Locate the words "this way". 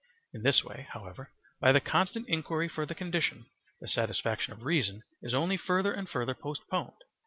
0.41-0.87